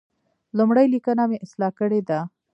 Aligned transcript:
لومړۍ 0.57 0.85
لیکنه 0.93 1.23
مې 1.29 1.37
اصلاح 1.45 1.71
کړې 1.79 1.99
ده. 2.09 2.19